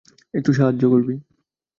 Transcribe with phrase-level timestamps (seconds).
[0.33, 1.15] একটু সাহায্য করবি?